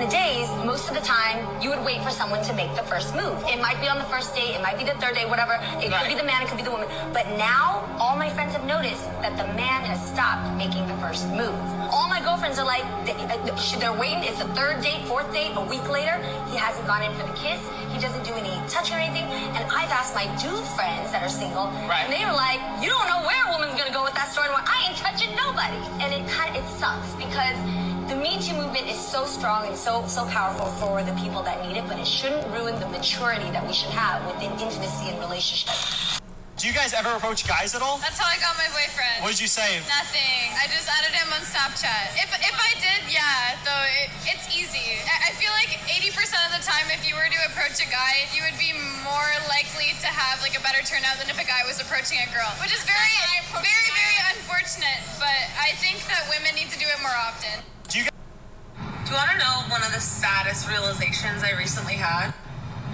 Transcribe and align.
in 0.00 0.08
the 0.08 0.12
days, 0.12 0.48
most 0.64 0.88
of 0.88 0.94
the 0.94 1.00
time, 1.00 1.44
you 1.60 1.68
would 1.68 1.84
wait 1.84 2.00
for 2.02 2.10
someone 2.10 2.42
to 2.44 2.54
make 2.54 2.74
the 2.74 2.82
first 2.82 3.14
move. 3.14 3.36
It 3.44 3.60
might 3.60 3.80
be 3.80 3.88
on 3.88 3.98
the 3.98 4.08
first 4.08 4.34
date, 4.34 4.56
it 4.56 4.62
might 4.62 4.78
be 4.78 4.84
the 4.84 4.96
third 4.96 5.14
date, 5.14 5.28
whatever. 5.28 5.60
It 5.76 5.92
could 5.92 6.08
be 6.08 6.14
the 6.14 6.24
man, 6.24 6.42
it 6.42 6.48
could 6.48 6.56
be 6.56 6.64
the 6.64 6.70
woman. 6.70 6.88
But 7.12 7.28
now, 7.36 7.84
all 8.00 8.16
my 8.16 8.30
friends 8.30 8.52
have 8.54 8.64
noticed 8.64 9.04
that 9.20 9.36
the 9.36 9.44
man 9.52 9.84
has 9.84 10.00
stopped 10.00 10.56
making 10.56 10.88
the 10.88 10.96
first 11.04 11.28
move. 11.36 11.52
All 11.92 12.08
my 12.08 12.20
girlfriends 12.24 12.58
are 12.58 12.64
like, 12.64 12.84
uh, 13.12 13.56
should 13.56 13.80
they're 13.80 13.92
waiting. 13.92 14.24
It's 14.24 14.38
the 14.38 14.48
third 14.56 14.80
date, 14.80 15.04
fourth 15.04 15.30
date, 15.32 15.52
a 15.56 15.64
week 15.68 15.84
later. 15.90 16.16
He 16.48 16.56
hasn't 16.56 16.86
gone 16.86 17.02
in 17.04 17.12
for 17.20 17.26
the 17.28 17.36
kiss. 17.36 17.60
He 17.92 18.00
doesn't 18.00 18.24
do 18.24 18.32
any 18.32 18.56
touching 18.72 18.96
or 18.96 19.00
anything. 19.04 19.28
And 19.52 19.64
I've 19.68 19.92
asked 19.92 20.14
my 20.14 20.24
dude 20.40 20.64
friends 20.78 21.12
that 21.12 21.20
are 21.20 21.28
single, 21.28 21.68
Right. 21.84 22.08
and 22.08 22.12
they 22.12 22.24
were 22.24 22.32
like, 22.36 22.60
you 22.80 22.88
don't 22.88 23.08
know 23.08 23.20
where 23.26 23.40
a 23.48 23.50
woman's 23.52 23.76
gonna 23.76 23.92
go 23.92 24.04
with 24.04 24.14
that 24.14 24.32
story. 24.32 24.48
I 24.48 24.88
ain't 24.88 24.96
touching 24.96 25.36
nobody. 25.36 25.76
And 26.00 26.08
it 26.14 26.24
kind 26.30 26.56
it 26.56 26.64
sucks 26.80 27.12
because 27.20 27.56
the 28.40 28.54
Me 28.54 28.60
movement 28.64 28.88
is 28.88 28.96
so 28.96 29.28
strong 29.28 29.68
and 29.68 29.76
so 29.76 30.00
so 30.08 30.24
powerful 30.32 30.64
for 30.80 31.04
the 31.04 31.12
people 31.20 31.44
that 31.44 31.60
need 31.60 31.76
it, 31.76 31.84
but 31.84 32.00
it 32.00 32.08
shouldn't 32.08 32.40
ruin 32.48 32.72
the 32.80 32.88
maturity 32.88 33.44
that 33.52 33.60
we 33.66 33.72
should 33.72 33.92
have 33.92 34.24
within 34.24 34.48
intimacy 34.56 35.12
and 35.12 35.20
relationship. 35.20 35.68
Do 36.56 36.64
you 36.68 36.72
guys 36.72 36.92
ever 36.96 37.12
approach 37.16 37.44
guys 37.44 37.76
at 37.76 37.80
all? 37.84 38.00
That's 38.00 38.20
how 38.20 38.28
I 38.28 38.40
got 38.40 38.56
my 38.56 38.68
boyfriend. 38.72 39.24
What 39.24 39.32
did 39.32 39.40
you 39.40 39.48
say? 39.48 39.80
Nothing. 39.88 40.56
I 40.56 40.68
just 40.72 40.88
added 40.88 41.12
him 41.12 41.28
on 41.32 41.40
Snapchat. 41.40 42.16
If, 42.20 42.32
if 42.36 42.56
I 42.56 42.72
did, 42.80 43.12
yeah, 43.12 43.60
though 43.64 43.84
it, 44.00 44.08
it's 44.28 44.48
easy. 44.52 45.00
I, 45.08 45.28
I 45.28 45.40
feel 45.40 45.52
like 45.56 45.72
80% 45.88 46.12
of 46.48 46.52
the 46.56 46.60
time, 46.64 46.88
if 46.92 47.04
you 47.04 47.16
were 47.16 47.28
to 47.28 47.40
approach 47.48 47.80
a 47.80 47.88
guy, 47.88 48.28
you 48.36 48.44
would 48.44 48.60
be 48.60 48.76
more 49.04 49.30
likely 49.48 49.96
to 50.04 50.08
have 50.08 50.40
like 50.44 50.56
a 50.56 50.60
better 50.64 50.84
turnout 50.84 51.16
than 51.20 51.32
if 51.32 51.36
a 51.40 51.48
guy 51.48 51.64
was 51.64 51.80
approaching 51.80 52.20
a 52.20 52.28
girl, 52.32 52.48
which 52.60 52.72
is 52.72 52.84
very, 52.88 53.16
very, 53.52 53.90
very 53.96 54.18
unfortunate. 54.32 55.00
But 55.16 55.40
I 55.60 55.76
think 55.80 56.04
that 56.12 56.28
women 56.28 56.56
need 56.56 56.68
to 56.72 56.78
do 56.80 56.88
it 56.88 57.00
more 57.00 57.16
often. 57.16 57.64
You 59.10 59.16
want 59.16 59.34
to 59.34 59.38
know 59.42 59.66
one 59.66 59.82
of 59.82 59.90
the 59.90 59.98
saddest 59.98 60.70
realizations 60.70 61.42
I 61.42 61.50
recently 61.58 61.98
had? 61.98 62.30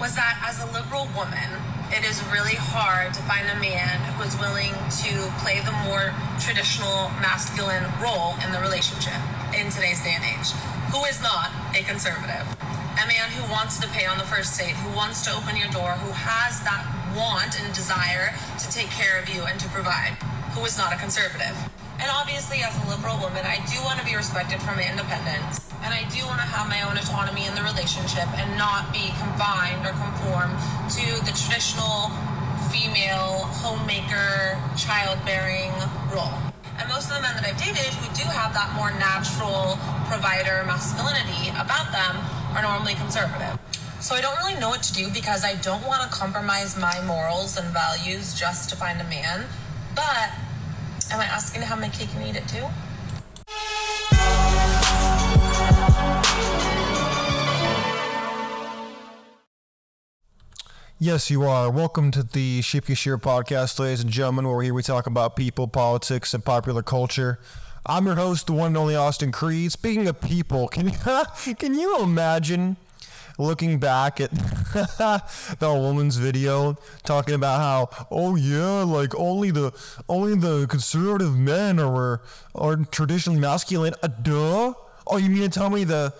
Was 0.01 0.17
that 0.17 0.41
as 0.41 0.57
a 0.57 0.65
liberal 0.73 1.05
woman, 1.13 1.45
it 1.93 2.01
is 2.09 2.17
really 2.33 2.57
hard 2.57 3.13
to 3.13 3.21
find 3.29 3.45
a 3.45 3.53
man 3.61 4.01
who 4.17 4.25
is 4.25 4.33
willing 4.41 4.73
to 4.73 5.13
play 5.45 5.61
the 5.61 5.77
more 5.85 6.17
traditional 6.41 7.13
masculine 7.21 7.85
role 8.01 8.33
in 8.41 8.49
the 8.49 8.57
relationship 8.57 9.21
in 9.53 9.69
today's 9.69 10.01
day 10.01 10.17
and 10.17 10.25
age, 10.25 10.57
who 10.89 11.05
is 11.05 11.21
not 11.21 11.53
a 11.77 11.85
conservative. 11.85 12.49
A 12.97 13.05
man 13.05 13.29
who 13.37 13.45
wants 13.53 13.77
to 13.77 13.87
pay 13.93 14.09
on 14.09 14.17
the 14.17 14.25
first 14.25 14.57
date, 14.57 14.73
who 14.73 14.89
wants 14.97 15.21
to 15.29 15.37
open 15.37 15.53
your 15.53 15.69
door, 15.69 16.01
who 16.01 16.09
has 16.17 16.65
that 16.65 16.81
want 17.13 17.61
and 17.61 17.69
desire 17.77 18.33
to 18.57 18.65
take 18.73 18.89
care 18.89 19.21
of 19.21 19.29
you 19.29 19.45
and 19.45 19.61
to 19.61 19.69
provide, 19.69 20.17
who 20.57 20.65
is 20.65 20.81
not 20.81 20.89
a 20.89 20.97
conservative. 20.97 21.53
And 21.99 22.09
obviously, 22.13 22.61
as 22.61 22.77
a 22.77 22.89
liberal 22.89 23.17
woman, 23.17 23.41
I 23.45 23.57
do 23.65 23.81
want 23.81 23.99
to 23.99 24.05
be 24.05 24.15
respected 24.15 24.61
for 24.61 24.77
my 24.77 24.85
independence. 24.85 25.65
And 25.81 25.93
I 25.93 26.05
do 26.13 26.21
want 26.29 26.41
to 26.41 26.49
have 26.49 26.69
my 26.69 26.81
own 26.85 26.97
autonomy 26.97 27.45
in 27.45 27.53
the 27.57 27.65
relationship 27.65 28.29
and 28.37 28.57
not 28.57 28.93
be 28.93 29.09
confined 29.17 29.81
or 29.81 29.97
conform 29.97 30.53
to 30.93 31.05
the 31.25 31.33
traditional 31.33 32.13
female 32.69 33.49
homemaker, 33.65 34.61
childbearing 34.77 35.73
role. 36.13 36.37
And 36.77 36.85
most 36.89 37.09
of 37.09 37.17
the 37.17 37.21
men 37.25 37.33
that 37.33 37.45
I've 37.45 37.57
dated 37.57 37.89
who 37.97 38.05
do 38.13 38.25
have 38.29 38.53
that 38.53 38.77
more 38.77 38.93
natural 39.01 39.81
provider 40.05 40.61
masculinity 40.69 41.49
about 41.57 41.89
them 41.89 42.21
are 42.53 42.61
normally 42.61 42.93
conservative. 42.93 43.57
So 43.99 44.13
I 44.13 44.21
don't 44.21 44.37
really 44.37 44.59
know 44.59 44.69
what 44.69 44.83
to 44.83 44.93
do 44.93 45.09
because 45.09 45.43
I 45.43 45.55
don't 45.55 45.85
want 45.85 46.05
to 46.05 46.09
compromise 46.09 46.77
my 46.77 47.01
morals 47.05 47.57
and 47.57 47.65
values 47.73 48.37
just 48.37 48.69
to 48.69 48.75
find 48.75 49.01
a 49.01 49.07
man. 49.09 49.45
But 49.95 50.29
am 51.11 51.19
I 51.19 51.25
asking 51.25 51.61
have 51.61 51.79
my 51.79 51.89
cake 51.89 52.09
and 52.15 52.27
eat 52.27 52.35
it 52.35 52.47
too? 52.47 52.65
Yes, 60.99 61.29
you 61.29 61.43
are. 61.43 61.69
Welcome 61.69 62.09
to 62.11 62.23
the 62.23 62.61
Sheep 62.61 62.87
Get 62.87 62.97
Sheared 62.97 63.21
podcast, 63.21 63.77
ladies 63.79 64.01
and 64.01 64.09
gentlemen, 64.09 64.47
where 64.47 64.63
here 64.63 64.73
we 64.73 64.81
talk 64.81 65.05
about 65.05 65.35
people, 65.35 65.67
politics, 65.67 66.33
and 66.33 66.43
popular 66.43 66.81
culture. 66.81 67.39
I'm 67.85 68.05
your 68.05 68.15
host, 68.15 68.47
the 68.47 68.53
one 68.53 68.67
and 68.67 68.77
only 68.77 68.95
Austin 68.95 69.31
Creed. 69.31 69.71
Speaking 69.71 70.07
of 70.07 70.19
people, 70.19 70.67
can 70.67 70.89
you, 70.89 70.93
can 71.55 71.75
you 71.75 72.01
imagine 72.01 72.77
looking 73.37 73.79
back 73.79 74.19
at 74.19 74.31
the 75.59 75.73
woman's 75.73 76.17
video 76.17 76.77
talking 77.03 77.35
about 77.35 77.59
how, 77.59 78.05
oh 78.11 78.35
yeah, 78.35 78.83
like 78.83 79.15
only 79.15 79.51
the 79.51 79.73
only 80.09 80.35
the 80.35 80.67
conservative 80.67 81.37
men 81.37 81.79
are 81.79 82.21
are 82.55 82.75
traditionally 82.91 83.39
masculine? 83.39 83.93
Uh, 84.03 84.07
duh. 84.07 84.73
Oh, 85.05 85.17
you 85.17 85.29
mean 85.29 85.43
to 85.43 85.49
tell 85.49 85.69
me 85.69 85.83
the 85.83 86.13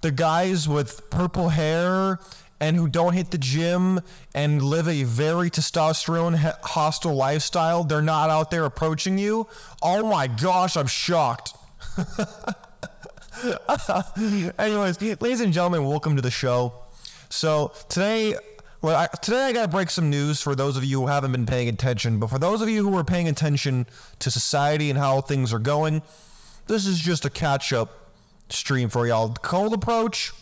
the 0.00 0.10
guys 0.10 0.68
with 0.68 1.10
purple 1.10 1.50
hair 1.50 2.20
and 2.60 2.76
who 2.76 2.88
don't 2.88 3.12
hit 3.12 3.30
the 3.30 3.38
gym 3.38 4.00
and 4.34 4.62
live 4.62 4.88
a 4.88 5.04
very 5.04 5.50
testosterone 5.50 6.36
hostile 6.62 7.14
lifestyle, 7.14 7.84
they're 7.84 8.02
not 8.02 8.30
out 8.30 8.50
there 8.50 8.64
approaching 8.64 9.18
you. 9.18 9.46
Oh 9.82 10.08
my 10.08 10.26
gosh, 10.26 10.76
I'm 10.76 10.86
shocked. 10.86 11.54
Anyways, 14.58 15.00
ladies 15.00 15.40
and 15.40 15.52
gentlemen, 15.52 15.84
welcome 15.84 16.16
to 16.16 16.22
the 16.22 16.30
show. 16.30 16.72
So 17.28 17.72
today, 17.88 18.34
well, 18.82 18.96
I, 18.96 19.06
today 19.22 19.44
I 19.44 19.52
gotta 19.52 19.68
break 19.68 19.90
some 19.90 20.10
news 20.10 20.40
for 20.40 20.56
those 20.56 20.76
of 20.76 20.84
you 20.84 21.00
who 21.00 21.06
haven't 21.06 21.32
been 21.32 21.46
paying 21.46 21.68
attention. 21.68 22.18
But 22.18 22.30
for 22.30 22.38
those 22.38 22.62
of 22.62 22.68
you 22.68 22.88
who 22.88 22.96
are 22.96 23.04
paying 23.04 23.28
attention 23.28 23.86
to 24.18 24.30
society 24.30 24.90
and 24.90 24.98
how 24.98 25.20
things 25.20 25.52
are 25.52 25.60
going, 25.60 26.02
this 26.66 26.86
is 26.86 26.98
just 26.98 27.24
a 27.24 27.30
catch-up 27.30 28.12
stream 28.48 28.88
for 28.88 29.06
y'all. 29.06 29.28
The 29.28 29.40
cold 29.40 29.72
approach 29.72 30.32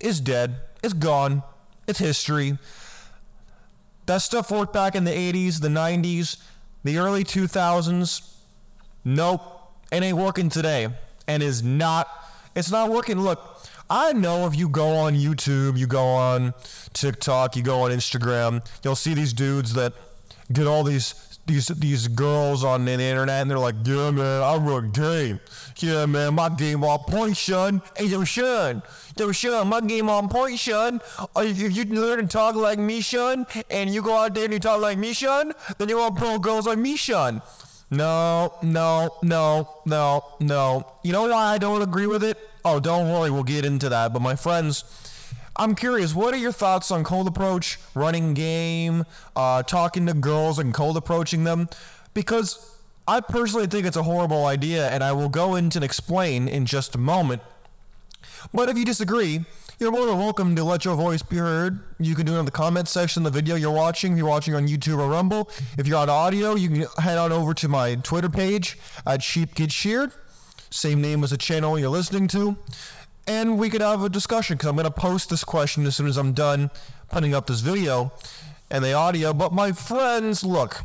is 0.00 0.20
dead. 0.20 0.56
It's 0.82 0.94
gone. 0.94 1.42
It's 1.86 1.98
history. 1.98 2.56
That 4.06 4.18
stuff 4.18 4.50
worked 4.50 4.72
back 4.72 4.94
in 4.94 5.04
the 5.04 5.10
80s, 5.10 5.60
the 5.60 5.68
90s, 5.68 6.38
the 6.82 6.96
early 6.96 7.24
2000s. 7.24 8.36
Nope. 9.04 9.42
It 9.92 10.02
ain't 10.02 10.16
working 10.16 10.48
today. 10.48 10.88
And 11.26 11.42
is 11.42 11.62
not 11.62 12.08
it's 12.58 12.70
not 12.70 12.90
working. 12.90 13.20
Look, 13.20 13.40
I 13.88 14.12
know 14.12 14.46
if 14.46 14.56
you 14.56 14.68
go 14.68 14.88
on 14.88 15.14
YouTube, 15.14 15.78
you 15.78 15.86
go 15.86 16.04
on 16.04 16.52
TikTok, 16.92 17.56
you 17.56 17.62
go 17.62 17.82
on 17.82 17.90
Instagram, 17.90 18.66
you'll 18.82 18.96
see 18.96 19.14
these 19.14 19.32
dudes 19.32 19.74
that 19.74 19.92
get 20.52 20.66
all 20.66 20.82
these 20.82 21.14
these 21.46 21.68
these 21.68 22.08
girls 22.08 22.62
on 22.62 22.84
the 22.84 22.92
internet 22.92 23.42
and 23.42 23.50
they're 23.50 23.58
like, 23.58 23.76
yeah 23.84 24.10
man, 24.10 24.42
I 24.42 24.56
run 24.56 24.90
game. 24.90 25.40
Yeah 25.78 26.04
man, 26.06 26.34
my 26.34 26.50
game 26.50 26.84
on 26.84 26.98
point, 26.98 27.36
son. 27.36 27.80
Hey 27.96 28.06
yo 28.06 28.24
son. 28.24 28.82
Yo 29.16 29.32
son, 29.32 29.68
my 29.68 29.80
game 29.80 30.10
on 30.10 30.28
point, 30.28 30.58
son. 30.58 31.00
If 31.36 31.76
you 31.76 31.84
learn 31.84 32.20
to 32.20 32.26
talk 32.26 32.54
like 32.54 32.78
me, 32.78 33.00
son, 33.00 33.46
and 33.70 33.88
you 33.90 34.02
go 34.02 34.16
out 34.16 34.34
there 34.34 34.44
and 34.44 34.52
you 34.52 34.60
talk 34.60 34.80
like 34.80 34.98
me, 34.98 35.12
son, 35.14 35.52
then 35.78 35.88
you 35.88 35.98
want 35.98 36.16
pro 36.16 36.38
girls 36.38 36.66
like 36.66 36.78
me, 36.78 36.96
son. 36.96 37.40
No, 37.90 38.52
no, 38.62 39.14
no, 39.22 39.68
no, 39.86 40.24
no. 40.40 40.92
You 41.02 41.12
know 41.12 41.22
why 41.22 41.54
I 41.54 41.58
don't 41.58 41.80
agree 41.80 42.06
with 42.06 42.22
it? 42.22 42.36
Oh, 42.64 42.80
don't 42.80 43.10
worry, 43.10 43.30
we'll 43.30 43.44
get 43.44 43.64
into 43.64 43.88
that. 43.88 44.12
But 44.12 44.20
my 44.20 44.36
friends, 44.36 44.84
I'm 45.56 45.74
curious, 45.74 46.14
what 46.14 46.34
are 46.34 46.38
your 46.38 46.52
thoughts 46.52 46.90
on 46.90 47.02
cold 47.02 47.26
approach, 47.26 47.78
running 47.94 48.34
game, 48.34 49.06
uh, 49.34 49.62
talking 49.62 50.06
to 50.06 50.14
girls 50.14 50.58
and 50.58 50.74
cold 50.74 50.98
approaching 50.98 51.44
them? 51.44 51.68
Because 52.12 52.76
I 53.06 53.20
personally 53.20 53.66
think 53.66 53.86
it's 53.86 53.96
a 53.96 54.02
horrible 54.02 54.44
idea, 54.44 54.90
and 54.90 55.02
I 55.02 55.12
will 55.12 55.30
go 55.30 55.54
into 55.54 55.78
and 55.78 55.84
explain 55.84 56.46
in 56.46 56.66
just 56.66 56.94
a 56.94 56.98
moment. 56.98 57.40
But 58.52 58.68
if 58.68 58.76
you 58.76 58.84
disagree, 58.84 59.46
you're 59.78 59.92
more 59.92 60.06
than 60.06 60.18
welcome 60.18 60.56
to 60.56 60.64
let 60.64 60.84
your 60.84 60.96
voice 60.96 61.22
be 61.22 61.36
heard. 61.36 61.78
You 62.00 62.16
can 62.16 62.26
do 62.26 62.34
it 62.34 62.38
in 62.40 62.44
the 62.44 62.50
comment 62.50 62.88
section 62.88 63.24
of 63.24 63.32
the 63.32 63.38
video 63.38 63.54
you're 63.54 63.70
watching. 63.70 64.12
If 64.12 64.18
you're 64.18 64.26
watching 64.26 64.54
on 64.56 64.66
YouTube 64.66 64.98
or 64.98 65.08
Rumble, 65.08 65.48
if 65.78 65.86
you're 65.86 65.98
on 65.98 66.10
audio, 66.10 66.56
you 66.56 66.68
can 66.68 67.02
head 67.02 67.16
on 67.16 67.30
over 67.30 67.54
to 67.54 67.68
my 67.68 67.94
Twitter 67.96 68.28
page 68.28 68.76
at 69.06 69.22
Sheep 69.22 69.54
Get 69.54 69.70
Sheared, 69.70 70.10
same 70.70 71.00
name 71.00 71.22
as 71.22 71.30
the 71.30 71.36
channel 71.36 71.78
you're 71.78 71.90
listening 71.90 72.26
to, 72.28 72.56
and 73.28 73.56
we 73.56 73.70
could 73.70 73.80
have 73.80 74.02
a 74.02 74.08
discussion 74.08 74.56
because 74.56 74.68
I'm 74.68 74.74
going 74.74 74.84
to 74.84 74.90
post 74.90 75.30
this 75.30 75.44
question 75.44 75.86
as 75.86 75.94
soon 75.94 76.08
as 76.08 76.16
I'm 76.16 76.32
done 76.32 76.70
putting 77.08 77.32
up 77.32 77.46
this 77.46 77.60
video 77.60 78.12
and 78.72 78.84
the 78.84 78.94
audio. 78.94 79.32
But 79.32 79.52
my 79.52 79.70
friends, 79.70 80.42
look. 80.42 80.82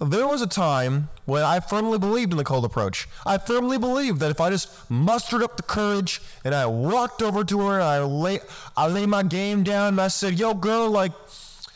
There 0.00 0.28
was 0.28 0.42
a 0.42 0.46
time 0.46 1.08
when 1.24 1.42
I 1.42 1.58
firmly 1.58 1.98
believed 1.98 2.30
in 2.30 2.38
the 2.38 2.44
cold 2.44 2.64
approach. 2.64 3.08
I 3.26 3.36
firmly 3.36 3.78
believed 3.78 4.20
that 4.20 4.30
if 4.30 4.40
I 4.40 4.48
just 4.48 4.88
mustered 4.88 5.42
up 5.42 5.56
the 5.56 5.64
courage 5.64 6.22
and 6.44 6.54
I 6.54 6.66
walked 6.66 7.20
over 7.20 7.42
to 7.42 7.60
her 7.66 7.74
and 7.74 7.82
I 7.82 7.98
lay 8.04 8.38
I 8.76 8.86
lay 8.86 9.06
my 9.06 9.24
game 9.24 9.64
down 9.64 9.88
and 9.88 10.00
I 10.00 10.06
said, 10.06 10.38
"Yo, 10.38 10.54
girl, 10.54 10.88
like, 10.88 11.10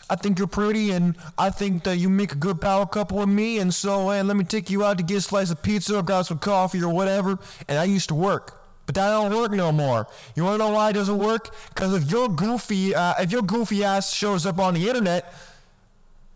I 0.09 0.15
think 0.15 0.39
you're 0.39 0.47
pretty 0.47 0.93
and 0.93 1.17
I 1.37 1.51
think 1.51 1.83
that 1.83 1.97
you 1.97 2.09
make 2.09 2.31
a 2.31 2.37
good 2.37 2.61
power 2.61 2.87
couple 2.87 3.19
with 3.19 3.29
me, 3.29 3.59
and 3.59 3.75
so 3.75 4.11
and 4.11 4.29
let 4.29 4.37
me 4.37 4.45
take 4.45 4.71
you 4.71 4.85
out 4.85 4.99
to 4.99 5.03
get 5.03 5.17
a 5.17 5.21
slice 5.21 5.51
of 5.51 5.61
pizza 5.61 5.99
or 5.99 6.03
grab 6.05 6.25
some 6.25 6.39
coffee 6.39 6.81
or 6.81 6.95
whatever." 6.95 7.41
And 7.67 7.77
I 7.77 7.85
used 7.85 8.09
to 8.11 8.15
work. 8.15 8.61
But 8.87 8.95
that 8.97 9.11
don't 9.11 9.35
work 9.35 9.51
no 9.51 9.73
more. 9.73 10.07
You 10.37 10.45
wanna 10.45 10.59
know 10.59 10.71
why 10.71 10.91
it 10.91 10.93
doesn't 10.93 11.19
work? 11.19 11.53
Because 11.75 11.93
if 11.95 12.09
your 12.09 12.29
goofy, 12.29 12.95
uh, 12.95 13.15
if 13.19 13.33
your 13.33 13.43
goofy 13.43 13.83
ass 13.83 14.13
shows 14.15 14.47
up 14.47 14.61
on 14.61 14.75
the 14.75 14.89
internet, 14.89 15.35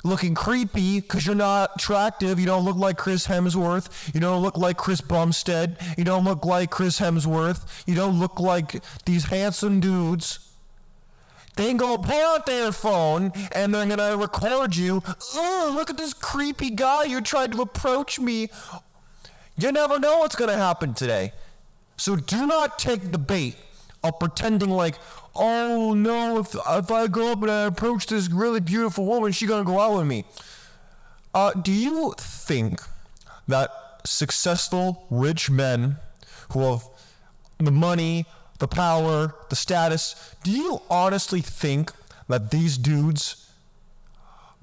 looking 0.06 0.34
creepy 0.34 1.00
because 1.00 1.26
you're 1.26 1.34
not 1.34 1.72
attractive. 1.76 2.40
You 2.40 2.46
don't 2.46 2.64
look 2.64 2.76
like 2.76 2.96
Chris 2.96 3.26
Hemsworth. 3.26 4.14
You 4.14 4.20
don't 4.20 4.42
look 4.42 4.56
like 4.56 4.76
Chris 4.76 5.00
Bumstead. 5.00 5.78
You 5.98 6.04
don't 6.04 6.24
look 6.24 6.44
like 6.44 6.70
Chris 6.70 7.00
Hemsworth. 7.00 7.66
You 7.86 7.94
don't 7.94 8.18
look 8.18 8.40
like 8.40 8.82
these 9.04 9.24
handsome 9.24 9.80
dudes. 9.80 10.38
They 11.56 11.72
go 11.72 11.96
pull 11.96 12.14
out 12.14 12.46
their 12.46 12.70
phone 12.70 13.32
and 13.52 13.74
they're 13.74 13.86
gonna 13.86 14.16
record 14.16 14.76
you. 14.76 15.02
Oh, 15.34 15.72
look 15.74 15.88
at 15.90 15.96
this 15.96 16.12
creepy 16.12 16.70
guy. 16.70 17.04
You're 17.04 17.22
trying 17.22 17.50
to 17.52 17.62
approach 17.62 18.20
me. 18.20 18.50
You 19.58 19.72
never 19.72 19.98
know 19.98 20.18
what's 20.18 20.36
gonna 20.36 20.56
happen 20.56 20.92
today. 20.92 21.32
So 21.96 22.16
do 22.16 22.46
not 22.46 22.78
take 22.78 23.10
the 23.10 23.18
bait 23.18 23.56
of 24.04 24.18
pretending 24.18 24.68
like, 24.68 24.96
oh 25.38 25.94
no, 25.94 26.38
if, 26.38 26.54
if 26.54 26.90
I 26.90 27.06
go 27.06 27.32
up 27.32 27.42
and 27.42 27.50
I 27.50 27.64
approach 27.64 28.06
this 28.06 28.30
really 28.30 28.60
beautiful 28.60 29.04
woman, 29.06 29.32
she's 29.32 29.48
gonna 29.48 29.64
go 29.64 29.78
out 29.80 29.96
with 29.96 30.06
me. 30.06 30.24
Uh, 31.34 31.52
do 31.52 31.72
you 31.72 32.14
think 32.18 32.80
that 33.48 33.70
successful 34.04 35.06
rich 35.10 35.50
men 35.50 35.96
who 36.52 36.60
have 36.60 36.88
the 37.58 37.70
money, 37.70 38.26
the 38.58 38.68
power, 38.68 39.34
the 39.50 39.56
status, 39.56 40.34
do 40.42 40.50
you 40.50 40.80
honestly 40.88 41.40
think 41.40 41.92
that 42.28 42.50
these 42.50 42.78
dudes 42.78 43.50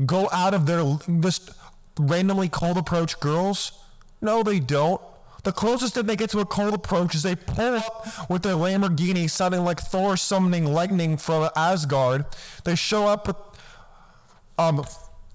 go 0.06 0.30
out 0.32 0.54
of 0.54 0.66
their 0.66 0.98
just 1.20 1.52
randomly 2.00 2.50
cold 2.50 2.78
approach 2.78 3.20
girls? 3.20 3.72
No, 4.22 4.44
they 4.44 4.60
don't. 4.60 5.02
The 5.44 5.52
closest 5.52 5.96
that 5.96 6.08
they 6.08 6.16
get 6.16 6.30
to 6.30 6.40
a 6.40 6.46
cold 6.46 6.74
approach 6.74 7.16
is 7.16 7.24
they 7.24 7.36
pull 7.36 7.76
up 7.76 8.30
with 8.30 8.44
their 8.44 8.56
Lamborghini 8.56 9.30
sounding 9.30 9.66
like 9.66 9.80
Thor 9.82 10.16
summoning 10.16 10.74
lightning 10.74 11.18
from 11.18 11.50
Asgard. 11.56 12.26
They 12.64 12.76
show 12.76 13.08
up 13.08 13.28
with, 13.28 13.36
um, 14.58 14.86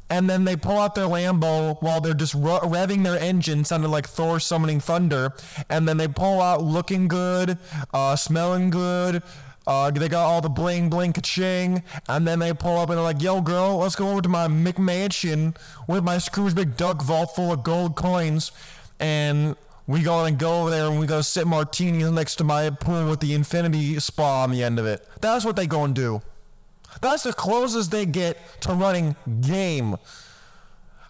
and 0.09 0.31
then 0.31 0.45
they 0.45 0.57
pull 0.57 0.79
out 0.79 0.95
their 0.95 1.05
Lambo 1.05 1.81
while 1.83 2.01
they're 2.01 2.15
just 2.15 2.33
re- 2.33 2.61
revving 2.63 3.05
their 3.05 3.19
engine, 3.19 3.67
sounding 3.67 3.91
like 3.91 4.09
Thor 4.09 4.41
summoning 4.41 4.81
thunder. 4.81 5.35
And 5.69 5.87
then 5.87 5.99
they 5.99 6.09
pull 6.09 6.41
out 6.41 6.63
looking 6.63 7.07
good, 7.07 7.59
uh, 7.93 8.17
smelling 8.17 8.71
good. 8.71 9.23
Uh, 9.67 9.91
they 9.91 10.09
got 10.09 10.25
all 10.25 10.41
the 10.41 10.49
bling 10.49 10.89
bling 10.89 11.13
ka-ching, 11.13 11.83
and 12.09 12.27
then 12.27 12.39
they 12.39 12.55
pull 12.55 12.79
up 12.79 12.89
and 12.89 12.97
they're 12.97 13.05
like, 13.05 13.21
"Yo, 13.21 13.43
girl, 13.43 13.77
let's 13.77 13.95
go 13.95 14.09
over 14.09 14.23
to 14.23 14.29
my 14.31 14.49
McMansion 14.49 15.55
with 15.87 16.03
my 16.03 16.17
Scrooge 16.17 16.55
McDuck 16.55 17.03
vault 17.03 17.35
full 17.37 17.53
of 17.53 17.63
gold 17.63 17.95
coins." 17.95 18.51
And 18.99 19.57
we 19.89 20.03
gonna 20.03 20.31
go 20.33 20.61
over 20.61 20.71
there 20.71 20.87
and 20.87 21.01
we 21.01 21.07
gonna 21.07 21.23
sit 21.23 21.47
martinis 21.47 22.11
next 22.11 22.37
to 22.37 22.45
my 22.45 22.69
pool 22.69 23.09
with 23.09 23.21
the 23.21 23.33
infinity 23.33 23.99
spa 23.99 24.45
on 24.45 24.51
the 24.51 24.63
end 24.63 24.79
of 24.79 24.85
it. 24.85 25.05
That's 25.23 25.47
what 25.47 25.57
they 25.57 25.67
gonna 25.67 25.95
do. 25.95 26.21
That's 27.01 27.23
the 27.23 27.33
closest 27.33 27.91
they 27.91 28.05
get 28.05 28.39
to 28.61 28.75
running 28.75 29.17
game. 29.41 29.97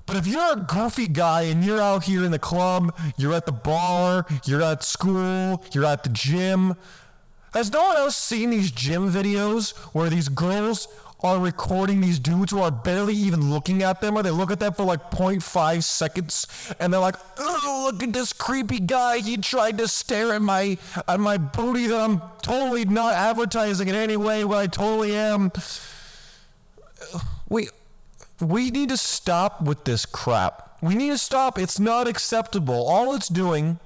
But 0.07 0.17
if 0.17 0.27
you're 0.29 0.53
a 0.53 0.57
goofy 0.57 1.09
guy 1.09 1.43
and 1.43 1.65
you're 1.65 1.81
out 1.81 2.05
here 2.05 2.25
in 2.25 2.31
the 2.31 2.39
club, 2.39 2.97
you're 3.17 3.35
at 3.35 3.47
the 3.47 3.53
bar, 3.53 4.25
you're 4.47 4.63
at 4.63 4.85
school, 4.85 5.63
you're 5.73 5.85
at 5.85 6.05
the 6.05 6.09
gym, 6.11 6.77
has 7.53 7.73
no 7.73 7.83
one 7.83 7.97
else 7.97 8.17
seen 8.17 8.51
these 8.51 8.71
gym 8.71 9.11
videos 9.11 9.77
where 9.93 10.09
these 10.09 10.29
girls 10.29 10.87
are 11.21 11.41
recording 11.41 12.01
these 12.01 12.19
dudes 12.19 12.53
who 12.53 12.61
are 12.61 12.71
barely 12.71 13.15
even 13.15 13.51
looking 13.51 13.83
at 13.83 14.01
them, 14.01 14.17
or 14.17 14.23
they 14.23 14.31
look 14.31 14.51
at 14.51 14.61
them 14.61 14.73
for 14.73 14.85
like 14.85 15.11
0.5 15.11 15.83
seconds, 15.83 16.47
and 16.79 16.93
they're 16.93 17.01
like, 17.01 17.17
"Oh, 17.39 17.91
look 17.91 18.03
at 18.03 18.13
this 18.13 18.33
creepy 18.33 18.79
guy! 18.79 19.19
He 19.19 19.37
tried 19.37 19.79
to 19.79 19.89
stare 19.89 20.33
at 20.35 20.43
my 20.43 20.79
at 21.09 21.19
my 21.19 21.37
booty 21.37 21.87
that 21.89 22.01
I'm 22.01 22.23
totally 22.43 22.85
not 22.85 23.15
advertising 23.15 23.89
in 23.89 23.95
any 23.95 24.17
way, 24.17 24.45
but 24.45 24.57
I 24.57 24.67
totally 24.69 25.17
am." 25.17 25.51
We 27.49 27.69
we 28.41 28.71
need 28.71 28.91
to 28.91 28.97
stop 28.97 29.61
with 29.63 29.85
this 29.85 30.07
crap. 30.07 30.77
We 30.81 30.95
need 30.95 31.11
to 31.11 31.19
stop. 31.19 31.59
It's 31.59 31.81
not 31.81 32.07
acceptable. 32.07 32.87
All 32.87 33.15
it's 33.15 33.29
doing 33.29 33.81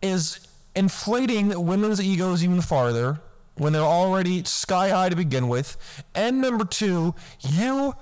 is 0.00 0.40
inflating 0.74 1.66
women's 1.66 2.00
egos 2.00 2.42
even 2.42 2.62
farther 2.62 3.20
when 3.60 3.74
they're 3.74 3.82
already 3.82 4.42
sky 4.44 4.88
high 4.88 5.10
to 5.10 5.14
begin 5.14 5.46
with. 5.46 5.76
And 6.14 6.40
number 6.40 6.64
two, 6.64 7.14
you 7.46 7.94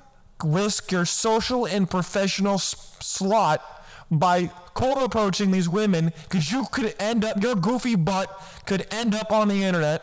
risk 0.45 0.93
your 0.93 1.05
social 1.05 1.67
and 1.67 1.91
professional 1.91 2.55
s- 2.55 2.97
slot 3.01 3.61
by 4.09 4.47
cold 4.75 5.03
approaching 5.03 5.51
these 5.51 5.69
women 5.69 6.13
because 6.29 6.53
you 6.53 6.65
could 6.71 6.95
end 7.01 7.25
up, 7.25 7.43
your 7.43 7.57
goofy 7.57 7.97
butt 7.97 8.31
could 8.67 8.87
end 8.93 9.17
up 9.17 9.33
on 9.33 9.49
the 9.49 9.65
internet. 9.65 10.03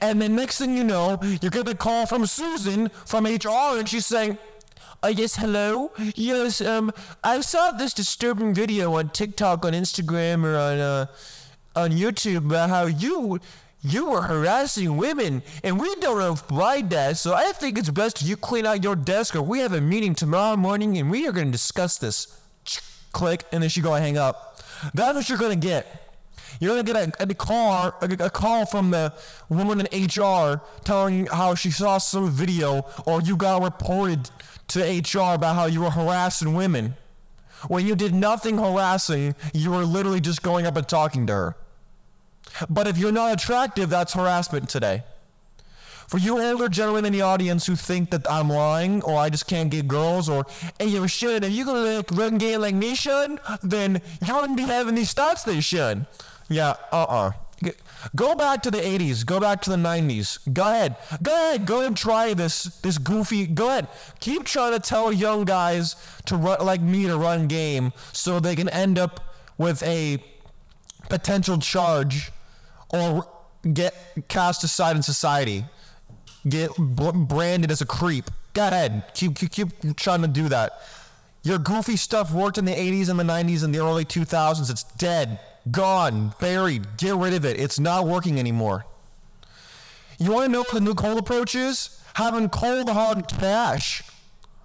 And 0.00 0.22
then 0.22 0.36
next 0.36 0.58
thing 0.58 0.76
you 0.76 0.84
know, 0.84 1.18
you 1.20 1.50
get 1.50 1.66
a 1.66 1.74
call 1.74 2.06
from 2.06 2.24
Susan 2.24 2.88
from 3.04 3.26
HR 3.26 3.78
and 3.78 3.88
she's 3.88 4.06
saying, 4.06 4.38
uh, 5.02 5.08
yes, 5.08 5.34
hello. 5.34 5.90
Yes, 6.14 6.60
um, 6.60 6.92
I 7.24 7.40
saw 7.40 7.72
this 7.72 7.92
disturbing 7.92 8.54
video 8.54 8.94
on 8.94 9.10
TikTok, 9.10 9.64
on 9.64 9.72
Instagram, 9.72 10.44
or 10.44 10.56
on 10.56 10.78
uh, 10.78 11.06
on 11.74 11.90
YouTube 11.90 12.46
about 12.46 12.70
how 12.70 12.86
you 12.86 13.38
you 13.86 14.06
were 14.06 14.22
harassing 14.22 14.96
women, 14.96 15.42
and 15.62 15.80
we 15.80 15.94
don't 15.96 16.36
provide 16.48 16.90
that. 16.90 17.16
So 17.18 17.34
I 17.34 17.52
think 17.52 17.78
it's 17.78 17.88
best 17.88 18.20
you 18.20 18.36
clean 18.36 18.66
out 18.66 18.82
your 18.82 18.96
desk, 18.96 19.36
or 19.36 19.42
we 19.42 19.60
have 19.60 19.72
a 19.72 19.80
meeting 19.80 20.14
tomorrow 20.14 20.56
morning, 20.56 20.98
and 20.98 21.08
we 21.08 21.28
are 21.28 21.32
going 21.32 21.46
to 21.46 21.52
discuss 21.52 21.96
this. 21.96 22.36
Click, 23.12 23.44
and 23.52 23.62
then 23.62 23.70
she 23.70 23.80
go 23.80 23.94
and 23.94 24.04
hang 24.04 24.18
up. 24.18 24.60
That's 24.92 25.14
what 25.14 25.28
you're 25.28 25.38
going 25.38 25.58
to 25.58 25.66
get. 25.66 26.02
You're 26.58 26.70
gonna 26.70 26.84
get 26.84 27.20
a, 27.20 27.30
a 27.30 27.34
call 27.34 27.92
a, 28.00 28.24
a 28.24 28.30
call 28.30 28.64
from 28.64 28.90
the 28.90 29.12
woman 29.50 29.86
in 29.86 30.06
HR 30.06 30.62
telling 30.84 31.18
you 31.18 31.26
how 31.30 31.54
she 31.54 31.70
saw 31.70 31.98
some 31.98 32.30
video 32.30 32.86
or 33.04 33.20
you 33.20 33.36
got 33.36 33.62
reported 33.62 34.30
to 34.68 34.80
HR 34.80 35.34
about 35.34 35.54
how 35.54 35.66
you 35.66 35.82
were 35.82 35.90
harassing 35.90 36.54
women. 36.54 36.94
When 37.68 37.86
you 37.86 37.94
did 37.94 38.14
nothing 38.14 38.56
harassing, 38.56 39.34
you 39.52 39.70
were 39.70 39.84
literally 39.84 40.20
just 40.20 40.42
going 40.42 40.66
up 40.66 40.76
and 40.76 40.88
talking 40.88 41.26
to 41.26 41.32
her. 41.34 41.56
But 42.68 42.86
if 42.86 42.98
you're 42.98 43.12
not 43.12 43.32
attractive, 43.32 43.90
that's 43.90 44.14
harassment 44.14 44.68
today. 44.68 45.02
For 46.08 46.18
you 46.18 46.40
older 46.40 46.68
gentlemen 46.68 47.04
in 47.04 47.12
the 47.12 47.22
audience 47.22 47.66
who 47.66 47.74
think 47.74 48.10
that 48.10 48.30
I'm 48.30 48.48
lying 48.48 49.02
or 49.02 49.18
I 49.18 49.28
just 49.28 49.48
can't 49.48 49.70
get 49.70 49.88
girls 49.88 50.28
or 50.28 50.46
hey 50.78 50.86
you 50.86 51.08
should 51.08 51.42
if 51.42 51.50
you're 51.50 51.66
gonna 51.66 51.96
like, 51.96 52.10
run 52.12 52.38
gay 52.38 52.56
like 52.56 52.76
me 52.76 52.94
should, 52.94 53.40
then 53.62 54.00
you 54.24 54.34
wouldn't 54.34 54.56
be 54.56 54.62
having 54.62 54.94
these 54.94 55.12
thoughts 55.12 55.42
they 55.42 55.60
should. 55.60 56.06
Yeah, 56.48 56.74
uh-uh. 56.92 57.32
Go 58.14 58.36
back 58.36 58.62
to 58.62 58.70
the 58.70 58.78
80s. 58.78 59.26
Go 59.26 59.40
back 59.40 59.62
to 59.62 59.70
the 59.70 59.76
90s. 59.76 60.52
Go 60.52 60.62
ahead. 60.62 60.96
Go 61.22 61.32
ahead. 61.32 61.66
Go 61.66 61.76
ahead 61.76 61.86
and 61.88 61.96
try 61.96 62.34
this 62.34 62.64
this 62.82 62.98
goofy. 62.98 63.46
Go 63.46 63.68
ahead. 63.68 63.88
Keep 64.20 64.44
trying 64.44 64.74
to 64.74 64.80
tell 64.80 65.12
young 65.12 65.44
guys 65.44 65.96
to 66.26 66.36
run 66.36 66.64
like 66.64 66.80
me 66.80 67.06
to 67.06 67.16
run 67.16 67.48
game 67.48 67.92
so 68.12 68.38
they 68.38 68.54
can 68.54 68.68
end 68.68 68.98
up 68.98 69.34
with 69.58 69.82
a 69.82 70.22
potential 71.08 71.58
charge 71.58 72.30
or 72.90 73.26
get 73.72 73.94
cast 74.28 74.64
aside 74.64 74.96
in 74.96 75.02
society. 75.02 75.64
Get 76.48 76.70
branded 76.76 77.70
as 77.70 77.80
a 77.80 77.86
creep. 77.86 78.30
Go 78.54 78.68
ahead. 78.68 79.02
Keep, 79.14 79.34
keep 79.36 79.50
keep 79.50 79.96
trying 79.96 80.22
to 80.22 80.28
do 80.28 80.48
that. 80.48 80.80
Your 81.42 81.58
goofy 81.58 81.96
stuff 81.96 82.32
worked 82.32 82.58
in 82.58 82.64
the 82.64 82.72
80s 82.72 83.08
and 83.08 83.20
the 83.20 83.24
90s 83.24 83.62
and 83.62 83.72
the 83.74 83.78
early 83.78 84.04
2000s. 84.04 84.68
It's 84.68 84.82
dead, 84.82 85.38
gone, 85.70 86.34
buried. 86.40 86.96
Get 86.96 87.14
rid 87.14 87.34
of 87.34 87.44
it. 87.44 87.60
It's 87.60 87.78
not 87.78 88.06
working 88.06 88.40
anymore. 88.40 88.84
You 90.18 90.32
want 90.32 90.46
to 90.46 90.50
know 90.50 90.60
what 90.60 90.72
the 90.72 90.80
new 90.80 90.94
cold 90.94 91.18
approach 91.18 91.54
is? 91.54 92.02
Having 92.14 92.48
cold 92.48 92.88
hard 92.88 93.28
cash. 93.28 94.02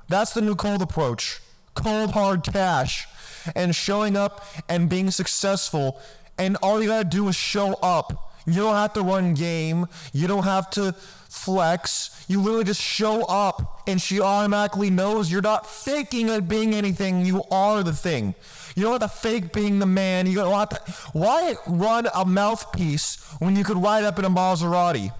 That's 0.08 0.34
the 0.34 0.42
new 0.42 0.56
cold 0.56 0.82
approach. 0.82 1.40
Cold 1.76 2.12
hard 2.12 2.44
cash. 2.44 3.08
And 3.56 3.76
showing 3.76 4.16
up 4.16 4.46
and 4.70 4.90
being 4.90 5.12
successful. 5.12 6.00
And 6.42 6.58
all 6.64 6.82
you 6.82 6.88
gotta 6.90 7.08
do 7.08 7.28
is 7.28 7.36
show 7.36 7.74
up. 7.84 8.34
You 8.48 8.56
don't 8.56 8.74
have 8.74 8.94
to 8.94 9.04
run 9.04 9.36
game. 9.36 9.86
You 10.12 10.28
don't 10.28 10.44
have 10.44 10.72
to 10.72 10.94
flex. 11.30 12.26
You 12.28 12.42
literally 12.42 12.64
just 12.64 12.82
show 12.82 13.24
up 13.26 13.84
and 13.88 14.02
she 14.02 14.20
automatically 14.20 14.90
knows 14.90 15.32
you're 15.32 15.44
not 15.44 15.68
faking 15.68 16.30
it 16.30 16.48
being 16.48 16.74
anything. 16.74 17.24
You 17.24 17.44
are 17.52 17.84
the 17.84 17.94
thing. 17.94 18.34
You 18.76 18.82
don't 18.82 19.00
have 19.00 19.12
to 19.12 19.16
fake 19.16 19.54
being 19.54 19.78
the 19.78 19.86
man. 19.86 20.26
You 20.26 20.34
don't 20.34 20.52
have 20.52 20.70
to. 20.70 20.92
Why 21.14 21.54
run 21.68 22.08
a 22.16 22.26
mouthpiece 22.26 23.24
when 23.38 23.56
you 23.56 23.64
could 23.64 23.78
ride 23.78 24.04
up 24.04 24.18
in 24.18 24.26
a 24.26 24.30
Maserati? 24.30 25.12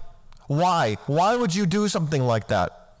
Why? 0.48 0.96
Why 1.06 1.36
would 1.36 1.54
you 1.54 1.66
do 1.66 1.86
something 1.86 2.22
like 2.22 2.48
that? 2.48 2.96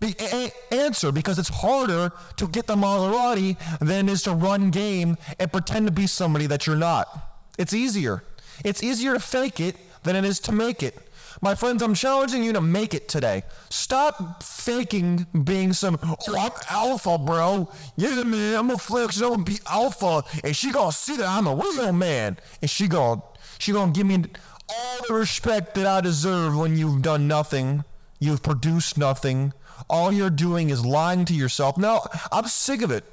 Be, 0.00 0.14
a- 0.18 0.52
answer 0.74 1.12
because 1.12 1.38
it's 1.38 1.50
harder 1.50 2.12
to 2.36 2.48
get 2.48 2.66
the 2.66 2.76
Maserati 2.76 3.58
than 3.78 4.08
it 4.08 4.12
is 4.12 4.22
to 4.22 4.32
run 4.32 4.70
game 4.70 5.18
and 5.38 5.52
pretend 5.52 5.86
to 5.86 5.92
be 5.92 6.06
somebody 6.06 6.46
that 6.46 6.66
you're 6.66 6.76
not. 6.76 7.31
It's 7.58 7.72
easier. 7.72 8.24
It's 8.64 8.82
easier 8.82 9.14
to 9.14 9.20
fake 9.20 9.60
it 9.60 9.76
than 10.02 10.16
it 10.16 10.24
is 10.24 10.40
to 10.40 10.52
make 10.52 10.82
it. 10.82 10.98
My 11.40 11.54
friends, 11.54 11.82
I'm 11.82 11.94
challenging 11.94 12.44
you 12.44 12.52
to 12.52 12.60
make 12.60 12.94
it 12.94 13.08
today. 13.08 13.42
Stop 13.70 14.42
faking 14.42 15.26
being 15.44 15.72
some, 15.72 15.98
oh, 16.02 16.16
I'm 16.38 16.52
alpha, 16.70 17.18
bro. 17.18 17.68
Yeah, 17.96 18.22
man, 18.22 18.56
I'm 18.56 18.66
gonna 18.66 18.78
flex, 18.78 19.20
I'm 19.20 19.30
gonna 19.30 19.44
be 19.44 19.58
alpha, 19.66 20.22
and 20.44 20.54
she 20.54 20.70
gonna 20.70 20.92
see 20.92 21.16
that 21.16 21.26
I'm 21.26 21.46
a 21.46 21.54
real 21.54 21.92
man, 21.92 22.36
and 22.60 22.70
she 22.70 22.86
gonna, 22.86 23.22
she 23.58 23.72
gonna 23.72 23.92
give 23.92 24.06
me 24.06 24.24
all 24.68 24.98
the 25.08 25.14
respect 25.14 25.74
that 25.74 25.86
I 25.86 26.00
deserve 26.00 26.56
when 26.56 26.76
you've 26.76 27.02
done 27.02 27.26
nothing, 27.26 27.84
you've 28.20 28.42
produced 28.42 28.96
nothing, 28.96 29.52
all 29.88 30.12
you're 30.12 30.30
doing 30.30 30.70
is 30.70 30.84
lying 30.84 31.24
to 31.26 31.34
yourself. 31.34 31.76
No, 31.76 32.02
I'm 32.30 32.46
sick 32.46 32.82
of 32.82 32.90
it. 32.90 33.04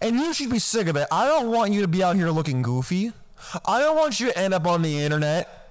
And 0.00 0.16
you 0.16 0.34
should 0.34 0.50
be 0.50 0.58
sick 0.58 0.88
of 0.88 0.96
it. 0.96 1.06
I 1.10 1.26
don't 1.26 1.50
want 1.50 1.72
you 1.72 1.82
to 1.82 1.88
be 1.88 2.02
out 2.02 2.16
here 2.16 2.30
looking 2.30 2.62
goofy. 2.62 3.12
I 3.64 3.80
don't 3.80 3.96
want 3.96 4.20
you 4.20 4.28
to 4.28 4.38
end 4.38 4.54
up 4.54 4.66
on 4.66 4.82
the 4.82 4.98
internet 4.98 5.70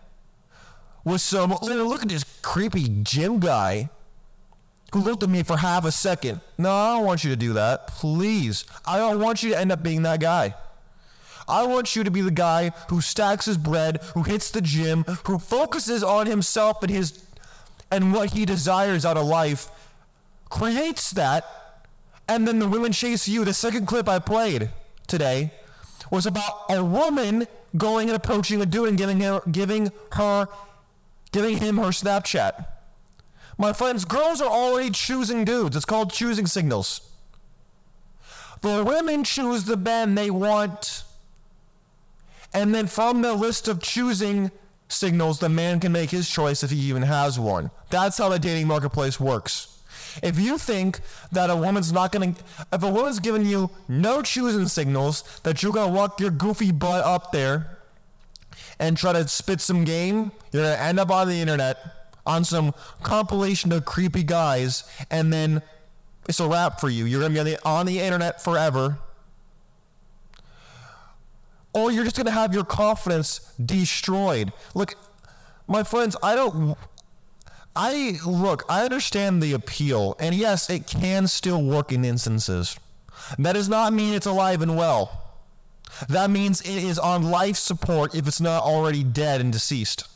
with 1.03 1.21
some 1.21 1.51
look 1.61 2.01
at 2.01 2.09
this 2.09 2.23
creepy 2.41 2.87
gym 3.03 3.39
guy 3.39 3.89
who 4.93 4.99
looked 4.99 5.23
at 5.23 5.29
me 5.29 5.43
for 5.43 5.57
half 5.57 5.85
a 5.85 5.91
second. 5.91 6.41
No, 6.57 6.71
I 6.71 6.95
don't 6.95 7.05
want 7.05 7.23
you 7.23 7.29
to 7.29 7.35
do 7.35 7.53
that. 7.53 7.87
Please. 7.87 8.65
I 8.85 8.97
don't 8.97 9.19
want 9.19 9.43
you 9.43 9.51
to 9.51 9.59
end 9.59 9.71
up 9.71 9.83
being 9.83 10.03
that 10.03 10.19
guy. 10.19 10.55
I 11.47 11.65
want 11.65 11.95
you 11.95 12.03
to 12.03 12.11
be 12.11 12.21
the 12.21 12.31
guy 12.31 12.71
who 12.89 13.01
stacks 13.01 13.45
his 13.45 13.57
bread, 13.57 14.01
who 14.13 14.23
hits 14.23 14.49
the 14.49 14.61
gym, 14.61 15.03
who 15.25 15.37
focuses 15.37 16.03
on 16.03 16.25
himself 16.27 16.81
and 16.81 16.91
his 16.91 17.23
and 17.91 18.13
what 18.13 18.33
he 18.33 18.45
desires 18.45 19.05
out 19.05 19.15
of 19.15 19.27
life, 19.27 19.69
creates 20.49 21.11
that, 21.11 21.45
and 22.27 22.47
then 22.47 22.57
the 22.57 22.67
women 22.67 22.91
chase 22.91 23.27
you. 23.27 23.45
The 23.45 23.53
second 23.53 23.85
clip 23.85 24.09
I 24.09 24.17
played 24.17 24.69
today 25.07 25.51
was 26.11 26.25
about 26.25 26.65
a 26.69 26.83
woman 26.83 27.47
going 27.77 28.09
and 28.09 28.15
approaching 28.15 28.61
a 28.61 28.65
dude 28.65 28.89
and 28.89 28.97
giving 28.97 29.19
her 29.21 29.41
giving 29.51 29.91
her 30.13 30.47
giving 31.31 31.57
him 31.57 31.77
her 31.77 31.89
Snapchat. 31.89 32.65
My 33.57 33.73
friends, 33.73 34.05
girls 34.05 34.41
are 34.41 34.49
already 34.49 34.89
choosing 34.89 35.45
dudes. 35.45 35.75
It's 35.75 35.85
called 35.85 36.11
choosing 36.11 36.45
signals. 36.45 37.09
The 38.61 38.83
women 38.83 39.23
choose 39.23 39.63
the 39.63 39.77
men 39.77 40.15
they 40.15 40.29
want. 40.29 41.03
And 42.53 42.73
then 42.73 42.87
from 42.87 43.21
the 43.21 43.33
list 43.33 43.67
of 43.67 43.81
choosing 43.81 44.51
signals, 44.87 45.39
the 45.39 45.49
man 45.49 45.79
can 45.79 45.91
make 45.91 46.09
his 46.09 46.29
choice 46.29 46.63
if 46.63 46.71
he 46.71 46.77
even 46.77 47.01
has 47.01 47.39
one. 47.39 47.69
That's 47.89 48.17
how 48.17 48.29
the 48.29 48.39
dating 48.39 48.67
marketplace 48.67 49.19
works. 49.19 49.74
If 50.23 50.39
you 50.39 50.57
think 50.57 50.99
that 51.31 51.49
a 51.49 51.55
woman's 51.55 51.91
not 51.91 52.11
gonna, 52.11 52.35
if 52.71 52.83
a 52.83 52.89
woman's 52.89 53.19
giving 53.19 53.45
you 53.45 53.69
no 53.87 54.21
choosing 54.21 54.67
signals, 54.67 55.23
that 55.43 55.61
you're 55.61 55.73
gonna 55.73 55.91
walk 55.91 56.19
your 56.19 56.31
goofy 56.31 56.71
butt 56.71 57.03
up 57.03 57.31
there 57.31 57.77
and 58.79 58.97
try 58.97 59.13
to 59.13 59.27
spit 59.27 59.61
some 59.61 59.83
game, 59.83 60.31
you're 60.51 60.63
gonna 60.63 60.75
end 60.75 60.99
up 60.99 61.11
on 61.11 61.27
the 61.27 61.39
internet 61.39 61.77
on 62.25 62.43
some 62.43 62.73
compilation 63.03 63.71
of 63.71 63.85
creepy 63.85 64.23
guys, 64.23 64.83
and 65.11 65.31
then 65.31 65.61
it's 66.27 66.39
a 66.39 66.47
wrap 66.47 66.79
for 66.79 66.89
you. 66.89 67.05
You're 67.05 67.21
gonna 67.21 67.33
be 67.33 67.57
on 67.63 67.85
the 67.85 67.99
internet 67.99 68.41
forever 68.41 68.97
or 71.75 71.91
you're 71.91 72.05
just 72.05 72.15
to 72.15 72.31
have 72.31 72.53
your 72.53 72.63
confidence 72.63 73.51
destroyed. 73.63 74.53
Look, 74.73 74.95
my 75.67 75.83
friends, 75.83 76.15
I 76.23 76.33
don't. 76.33 76.77
I 77.75 78.19
look, 78.25 78.63
I 78.69 78.83
understand 78.85 79.43
the 79.43 79.53
appeal, 79.53 80.15
and 80.19 80.33
yes, 80.33 80.69
it 80.69 80.87
can 80.87 81.27
still 81.27 81.61
work 81.61 81.91
in 81.91 82.05
instances. 82.05 82.77
That 83.37 83.53
does 83.53 83.67
not 83.67 83.91
mean 83.93 84.13
it's 84.13 84.25
alive 84.25 84.61
and 84.61 84.77
well. 84.77 85.21
That 86.07 86.29
means 86.29 86.61
it 86.61 86.83
is 86.83 86.99
on 86.99 87.23
life 87.23 87.57
support 87.57 88.15
if 88.15 88.27
it's 88.27 88.41
not 88.41 88.63
already 88.63 89.03
dead 89.03 89.41
and 89.41 89.51
deceased. 89.51 90.07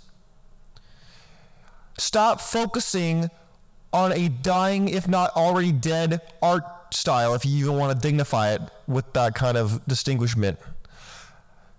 Stop 1.97 2.39
focusing 2.39 3.29
on 3.91 4.13
a 4.13 4.29
dying, 4.29 4.87
if 4.87 5.07
not 5.07 5.31
already 5.35 5.71
dead, 5.71 6.21
art 6.41 6.63
style, 6.93 7.33
if 7.33 7.45
you 7.45 7.65
even 7.65 7.77
want 7.77 7.93
to 7.93 8.07
dignify 8.07 8.53
it 8.53 8.61
with 8.87 9.11
that 9.13 9.35
kind 9.35 9.57
of 9.57 9.85
distinguishment. 9.85 10.59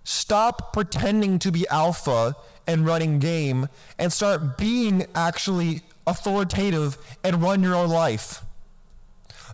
Stop 0.03 0.73
pretending 0.73 1.39
to 1.39 1.51
be 1.51 1.67
alpha 1.69 2.35
and 2.67 2.85
running 2.85 3.19
game 3.19 3.67
and 3.97 4.11
start 4.11 4.57
being 4.57 5.05
actually 5.15 5.81
authoritative 6.07 6.97
and 7.23 7.41
run 7.41 7.63
your 7.63 7.75
own 7.75 7.89
life. 7.89 8.43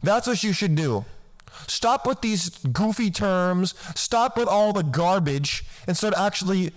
That's 0.03 0.27
what 0.27 0.43
you 0.43 0.53
should 0.53 0.75
do. 0.75 1.05
Stop 1.67 2.05
with 2.05 2.21
these 2.21 2.49
goofy 2.49 3.09
terms, 3.09 3.73
stop 3.95 4.37
with 4.37 4.47
all 4.47 4.73
the 4.73 4.83
garbage, 4.83 5.65
and 5.87 5.97
start 5.97 6.13
actually 6.17 6.71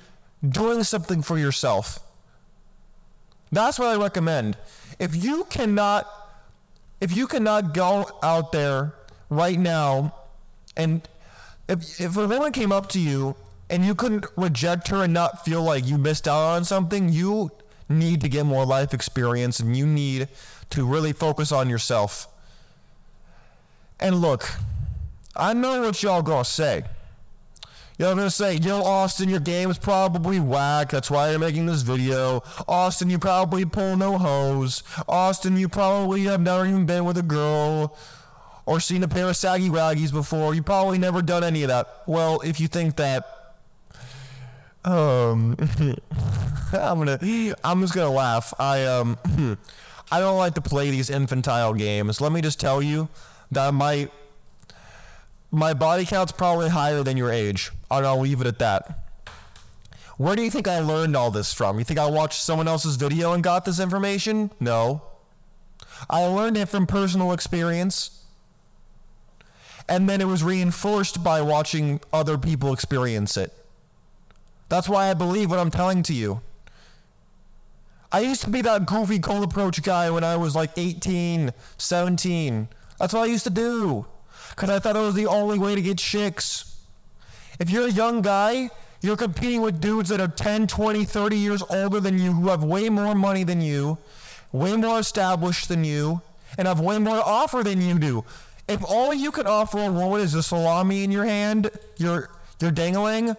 doing 0.46 0.82
something 0.82 1.22
for 1.22 1.38
yourself. 1.38 1.98
That's 3.52 3.78
what 3.78 3.88
I 3.88 3.96
recommend. 4.02 4.56
If 4.98 5.22
you 5.22 5.44
cannot 5.44 6.08
if 7.00 7.16
you 7.16 7.26
cannot 7.26 7.72
go 7.72 8.06
out 8.22 8.52
there 8.52 8.94
right 9.30 9.58
now 9.58 10.14
and 10.76 11.08
if 11.68 12.00
if 12.00 12.16
anyone 12.16 12.52
came 12.52 12.72
up 12.72 12.88
to 12.90 13.00
you 13.00 13.34
and 13.70 13.84
you 13.84 13.94
couldn't 13.94 14.26
reject 14.36 14.88
her 14.88 15.04
and 15.04 15.14
not 15.14 15.44
feel 15.44 15.62
like 15.62 15.86
you 15.86 15.96
missed 15.96 16.26
out 16.28 16.56
on 16.56 16.64
something, 16.64 17.08
you 17.08 17.50
need 17.88 18.20
to 18.20 18.28
get 18.28 18.44
more 18.44 18.66
life 18.66 18.92
experience 18.92 19.60
and 19.60 19.76
you 19.76 19.86
need 19.86 20.28
to 20.70 20.84
really 20.84 21.12
focus 21.12 21.52
on 21.52 21.70
yourself. 21.70 22.28
And 23.98 24.16
look, 24.16 24.50
I 25.36 25.54
know 25.54 25.80
what 25.82 26.02
y'all 26.02 26.22
gonna 26.22 26.44
say. 26.44 26.84
Y'all 27.98 28.14
gonna 28.14 28.30
say, 28.30 28.56
yo, 28.56 28.82
Austin, 28.82 29.28
your 29.28 29.40
game 29.40 29.70
is 29.70 29.78
probably 29.78 30.40
whack. 30.40 30.90
That's 30.90 31.10
why 31.10 31.30
you're 31.30 31.38
making 31.38 31.66
this 31.66 31.82
video. 31.82 32.42
Austin, 32.66 33.10
you 33.10 33.18
probably 33.18 33.64
pull 33.64 33.96
no 33.96 34.18
hose. 34.18 34.82
Austin, 35.06 35.56
you 35.56 35.68
probably 35.68 36.22
have 36.24 36.40
never 36.40 36.66
even 36.66 36.86
been 36.86 37.04
with 37.04 37.18
a 37.18 37.22
girl 37.22 37.96
or 38.64 38.80
seen 38.80 39.02
a 39.02 39.08
pair 39.08 39.28
of 39.28 39.36
saggy 39.36 39.68
waggies 39.68 40.12
before. 40.12 40.54
You 40.54 40.62
probably 40.62 40.98
never 40.98 41.22
done 41.22 41.44
any 41.44 41.62
of 41.62 41.68
that. 41.68 42.02
Well, 42.06 42.40
if 42.40 42.58
you 42.58 42.68
think 42.68 42.96
that, 42.96 43.39
um, 44.84 45.56
I'm 46.72 46.98
gonna, 46.98 47.18
I'm 47.64 47.80
just 47.80 47.94
gonna 47.94 48.10
laugh. 48.10 48.54
I 48.58 48.86
um, 48.86 49.18
I 50.12 50.20
don't 50.20 50.38
like 50.38 50.54
to 50.54 50.60
play 50.60 50.90
these 50.90 51.10
infantile 51.10 51.74
games. 51.74 52.20
Let 52.20 52.32
me 52.32 52.40
just 52.40 52.60
tell 52.60 52.82
you 52.82 53.08
that 53.52 53.74
my 53.74 54.08
my 55.50 55.74
body 55.74 56.04
count's 56.04 56.32
probably 56.32 56.68
higher 56.68 57.02
than 57.02 57.16
your 57.16 57.30
age, 57.30 57.70
and 57.90 58.06
I'll 58.06 58.20
leave 58.20 58.40
it 58.40 58.46
at 58.46 58.58
that. 58.60 59.06
Where 60.16 60.36
do 60.36 60.42
you 60.42 60.50
think 60.50 60.68
I 60.68 60.80
learned 60.80 61.16
all 61.16 61.30
this 61.30 61.54
from? 61.54 61.78
You 61.78 61.84
think 61.84 61.98
I 61.98 62.04
watched 62.04 62.42
someone 62.42 62.68
else's 62.68 62.96
video 62.96 63.32
and 63.32 63.42
got 63.42 63.64
this 63.64 63.80
information? 63.80 64.50
No. 64.60 65.00
I 66.10 66.26
learned 66.26 66.58
it 66.58 66.66
from 66.66 66.86
personal 66.86 67.32
experience. 67.32 68.22
And 69.88 70.08
then 70.08 70.20
it 70.20 70.26
was 70.26 70.44
reinforced 70.44 71.24
by 71.24 71.40
watching 71.40 72.00
other 72.12 72.36
people 72.36 72.74
experience 72.74 73.38
it. 73.38 73.52
That's 74.70 74.88
why 74.88 75.10
I 75.10 75.14
believe 75.14 75.50
what 75.50 75.58
I'm 75.58 75.70
telling 75.70 76.04
to 76.04 76.14
you. 76.14 76.40
I 78.12 78.20
used 78.20 78.42
to 78.42 78.50
be 78.50 78.62
that 78.62 78.86
goofy 78.86 79.18
cold 79.18 79.42
approach 79.44 79.82
guy 79.82 80.10
when 80.10 80.24
I 80.24 80.36
was 80.36 80.54
like 80.54 80.70
18, 80.76 81.52
17. 81.76 82.68
That's 82.98 83.12
what 83.12 83.22
I 83.22 83.26
used 83.26 83.44
to 83.44 83.50
do. 83.50 84.06
Because 84.50 84.70
I 84.70 84.78
thought 84.78 84.94
it 84.94 85.00
was 85.00 85.14
the 85.14 85.26
only 85.26 85.58
way 85.58 85.74
to 85.74 85.82
get 85.82 85.98
chicks. 85.98 86.76
If 87.58 87.68
you're 87.68 87.88
a 87.88 87.90
young 87.90 88.22
guy, 88.22 88.70
you're 89.00 89.16
competing 89.16 89.60
with 89.60 89.80
dudes 89.80 90.08
that 90.10 90.20
are 90.20 90.28
10, 90.28 90.68
20, 90.68 91.04
30 91.04 91.36
years 91.36 91.62
older 91.68 91.98
than 91.98 92.18
you, 92.18 92.32
who 92.32 92.48
have 92.48 92.62
way 92.62 92.88
more 92.88 93.14
money 93.14 93.42
than 93.42 93.60
you, 93.60 93.98
way 94.52 94.76
more 94.76 95.00
established 95.00 95.68
than 95.68 95.82
you, 95.82 96.22
and 96.58 96.68
have 96.68 96.78
way 96.78 96.98
more 96.98 97.16
to 97.16 97.24
offer 97.24 97.64
than 97.64 97.80
you 97.80 97.98
do. 97.98 98.24
If 98.68 98.84
all 98.84 99.12
you 99.12 99.32
can 99.32 99.48
offer 99.48 99.78
a 99.78 99.90
woman 99.90 100.20
is 100.20 100.34
a 100.34 100.44
salami 100.44 101.02
in 101.02 101.10
your 101.10 101.24
hand, 101.24 101.70
you're, 101.96 102.30
you're 102.60 102.70
dangling, 102.70 103.36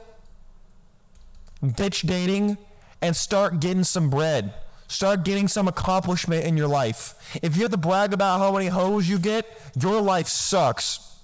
ditch 1.65 2.01
dating 2.01 2.57
and 3.01 3.15
start 3.15 3.59
getting 3.59 3.83
some 3.83 4.09
bread. 4.09 4.53
Start 4.87 5.23
getting 5.23 5.47
some 5.47 5.67
accomplishment 5.67 6.45
in 6.45 6.57
your 6.57 6.67
life. 6.67 7.15
If 7.41 7.55
you 7.55 7.63
have 7.63 7.71
to 7.71 7.77
brag 7.77 8.13
about 8.13 8.39
how 8.39 8.51
many 8.51 8.67
hoes 8.67 9.07
you 9.07 9.19
get, 9.19 9.45
your 9.79 10.01
life 10.01 10.27
sucks. 10.27 11.17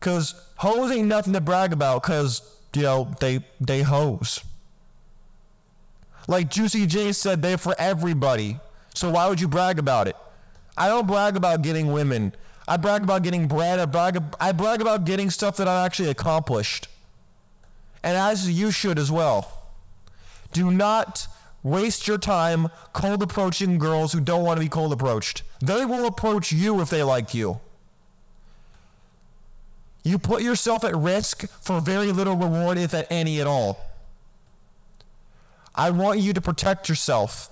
Cause 0.00 0.34
hoes 0.56 0.90
ain't 0.90 1.08
nothing 1.08 1.32
to 1.32 1.40
brag 1.40 1.72
about 1.72 2.02
cause, 2.02 2.42
you 2.74 2.82
know, 2.82 3.10
they 3.20 3.40
they 3.58 3.80
hoes. 3.80 4.40
Like 6.28 6.50
Juicy 6.50 6.86
J 6.86 7.12
said, 7.12 7.40
they're 7.40 7.58
for 7.58 7.74
everybody. 7.78 8.58
So 8.94 9.10
why 9.10 9.28
would 9.28 9.40
you 9.40 9.48
brag 9.48 9.78
about 9.78 10.08
it? 10.08 10.16
I 10.76 10.88
don't 10.88 11.06
brag 11.06 11.36
about 11.36 11.62
getting 11.62 11.92
women. 11.92 12.34
I 12.66 12.76
brag 12.76 13.02
about 13.02 13.22
getting 13.22 13.46
bread. 13.46 13.78
I 13.78 13.86
brag, 13.86 14.22
I 14.40 14.52
brag 14.52 14.80
about 14.80 15.04
getting 15.04 15.30
stuff 15.30 15.56
that 15.56 15.68
I 15.68 15.84
actually 15.84 16.10
accomplished 16.10 16.88
and 18.04 18.18
as 18.18 18.48
you 18.48 18.70
should 18.70 18.98
as 18.98 19.10
well. 19.10 19.50
Do 20.52 20.70
not 20.70 21.26
waste 21.62 22.06
your 22.06 22.18
time 22.18 22.68
cold 22.92 23.22
approaching 23.22 23.78
girls 23.78 24.12
who 24.12 24.20
don't 24.20 24.44
want 24.44 24.58
to 24.58 24.64
be 24.64 24.68
cold 24.68 24.92
approached. 24.92 25.42
They 25.60 25.86
will 25.86 26.06
approach 26.06 26.52
you 26.52 26.80
if 26.82 26.90
they 26.90 27.02
like 27.02 27.34
you. 27.34 27.60
You 30.04 30.18
put 30.18 30.42
yourself 30.42 30.84
at 30.84 30.94
risk 30.94 31.48
for 31.62 31.80
very 31.80 32.12
little 32.12 32.36
reward, 32.36 32.76
if 32.76 32.92
at 32.92 33.10
any 33.10 33.40
at 33.40 33.46
all. 33.46 33.80
I 35.74 35.88
want 35.90 36.20
you 36.20 36.34
to 36.34 36.42
protect 36.42 36.90
yourself, 36.90 37.48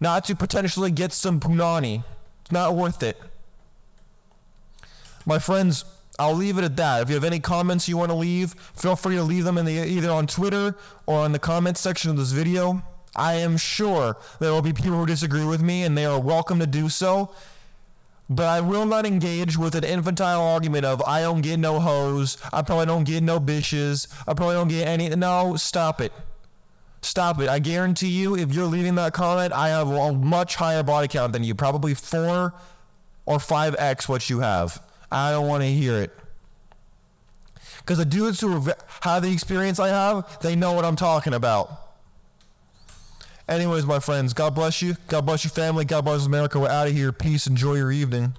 not 0.00 0.26
to 0.26 0.36
potentially 0.36 0.90
get 0.90 1.14
some 1.14 1.40
punani. 1.40 2.04
It's 2.42 2.52
not 2.52 2.76
worth 2.76 3.02
it. 3.02 3.18
My 5.24 5.38
friends, 5.38 5.86
I'll 6.18 6.34
leave 6.34 6.58
it 6.58 6.64
at 6.64 6.76
that. 6.76 7.02
If 7.02 7.08
you 7.08 7.14
have 7.14 7.24
any 7.24 7.38
comments 7.38 7.88
you 7.88 7.96
want 7.96 8.10
to 8.10 8.16
leave, 8.16 8.54
feel 8.74 8.96
free 8.96 9.16
to 9.16 9.22
leave 9.22 9.44
them 9.44 9.56
in 9.56 9.64
the 9.64 9.72
either 9.72 10.10
on 10.10 10.26
Twitter 10.26 10.74
or 11.06 11.24
in 11.24 11.32
the 11.32 11.38
comments 11.38 11.80
section 11.80 12.10
of 12.10 12.16
this 12.16 12.32
video. 12.32 12.82
I 13.14 13.34
am 13.34 13.56
sure 13.56 14.16
there 14.40 14.52
will 14.52 14.62
be 14.62 14.72
people 14.72 14.92
who 14.92 15.06
disagree 15.06 15.44
with 15.44 15.62
me, 15.62 15.84
and 15.84 15.96
they 15.96 16.04
are 16.04 16.20
welcome 16.20 16.58
to 16.58 16.66
do 16.66 16.88
so. 16.88 17.30
But 18.30 18.46
I 18.46 18.60
will 18.60 18.84
not 18.84 19.06
engage 19.06 19.56
with 19.56 19.74
an 19.74 19.84
infantile 19.84 20.42
argument 20.42 20.84
of 20.84 21.02
I 21.02 21.22
don't 21.22 21.40
get 21.40 21.58
no 21.58 21.80
hoes, 21.80 22.36
I 22.52 22.62
probably 22.62 22.86
don't 22.86 23.04
get 23.04 23.22
no 23.22 23.40
bitches, 23.40 24.06
I 24.26 24.34
probably 24.34 24.56
don't 24.56 24.68
get 24.68 24.86
any. 24.86 25.08
No, 25.08 25.56
stop 25.56 26.00
it. 26.00 26.12
Stop 27.00 27.40
it. 27.40 27.48
I 27.48 27.58
guarantee 27.58 28.08
you, 28.08 28.36
if 28.36 28.52
you're 28.52 28.66
leaving 28.66 28.96
that 28.96 29.12
comment, 29.14 29.52
I 29.52 29.68
have 29.68 29.88
a 29.88 30.12
much 30.12 30.56
higher 30.56 30.82
body 30.82 31.08
count 31.08 31.32
than 31.32 31.44
you. 31.44 31.54
Probably 31.54 31.94
four 31.94 32.52
or 33.24 33.38
five 33.38 33.76
X 33.78 34.08
what 34.08 34.28
you 34.28 34.40
have. 34.40 34.82
I 35.10 35.30
don't 35.30 35.48
want 35.48 35.62
to 35.62 35.68
hear 35.68 35.96
it. 35.98 36.10
Because 37.78 37.98
the 37.98 38.04
dudes 38.04 38.40
who 38.40 38.68
have 39.00 39.22
the 39.22 39.32
experience 39.32 39.78
I 39.78 39.88
have, 39.88 40.40
they 40.40 40.54
know 40.54 40.72
what 40.72 40.84
I'm 40.84 40.96
talking 40.96 41.32
about. 41.32 41.70
Anyways, 43.48 43.86
my 43.86 43.98
friends, 43.98 44.34
God 44.34 44.54
bless 44.54 44.82
you. 44.82 44.96
God 45.08 45.24
bless 45.24 45.42
your 45.42 45.50
family. 45.50 45.86
God 45.86 46.04
bless 46.04 46.26
America. 46.26 46.60
We're 46.60 46.68
out 46.68 46.86
of 46.86 46.92
here. 46.92 47.12
Peace. 47.12 47.46
Enjoy 47.46 47.74
your 47.76 47.90
evening. 47.90 48.34